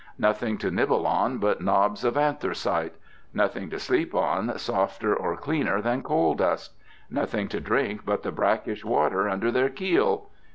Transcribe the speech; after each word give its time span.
Nothing 0.17 0.57
to 0.57 0.71
nibble 0.71 1.05
on 1.05 1.37
but 1.37 1.61
knobs 1.61 2.03
of 2.03 2.17
anthracite. 2.17 2.95
Nothing 3.35 3.69
to 3.69 3.77
sleep 3.77 4.15
on 4.15 4.57
softer 4.57 5.15
or 5.15 5.37
cleaner 5.37 5.79
than 5.79 6.01
coal 6.01 6.33
dust. 6.33 6.73
Nothing 7.11 7.47
to 7.49 7.59
drink 7.59 8.03
but 8.03 8.23
the 8.23 8.31
brackish 8.31 8.83
water 8.83 9.29
under 9.29 9.51
their 9.51 9.69
keel. 9.69 10.31